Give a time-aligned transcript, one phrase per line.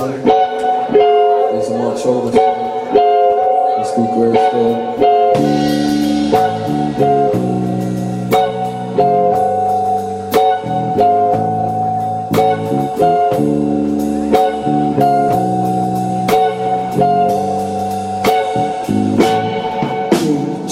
[0.00, 1.68] Let's
[3.96, 5.00] be great still.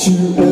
[0.08, 0.47] you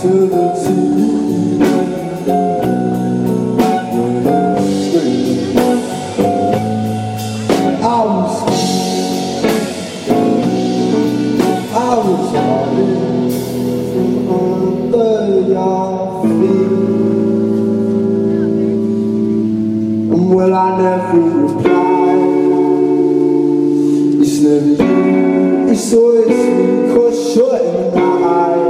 [0.00, 0.37] to the
[20.50, 22.24] Well, I never replied.
[24.22, 28.68] It's never you, it's always me, cause shut in my eye.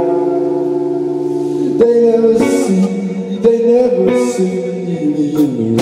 [1.79, 2.83] They never see,
[3.37, 5.77] they never see me in the rain.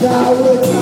[0.00, 0.81] Now we're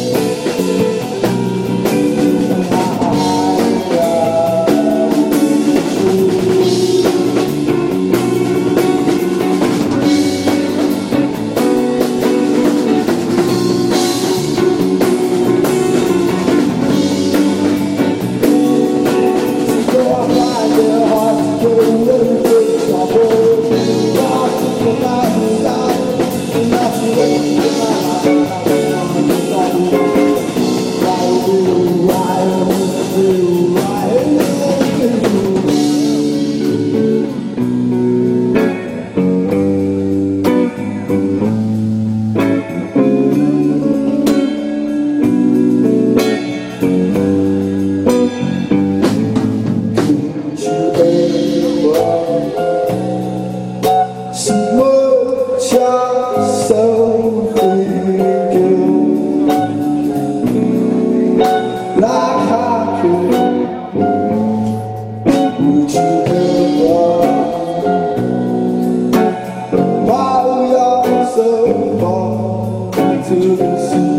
[71.33, 72.91] so far
[73.23, 74.11] to the sea.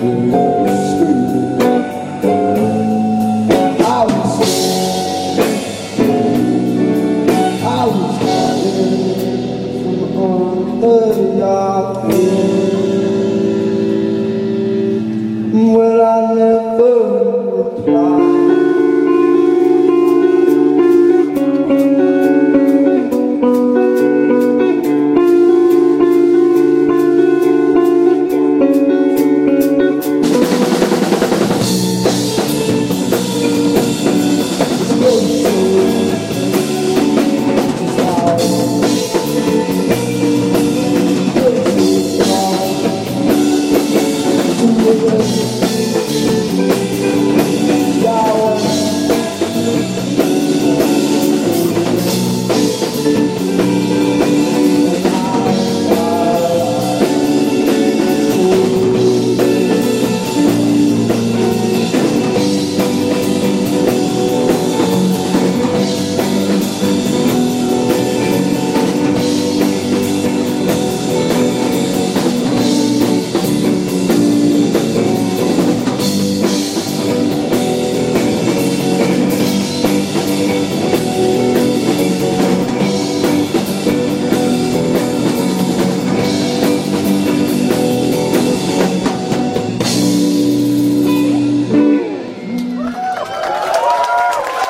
[0.00, 1.60] When you're screaming,
[3.80, 6.18] I was scared.
[7.62, 8.96] I was hiding
[9.82, 12.42] from under the darkness.
[15.52, 16.94] Well, I never
[17.62, 18.51] replied.